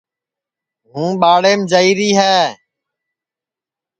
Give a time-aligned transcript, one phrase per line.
[0.93, 2.37] ہوں ٻاڑیم جائیری ہے